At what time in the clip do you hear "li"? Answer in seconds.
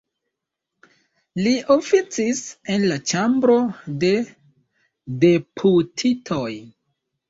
1.47-1.53